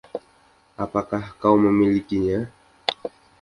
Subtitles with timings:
[0.83, 2.39] Apakah kau memilikinya?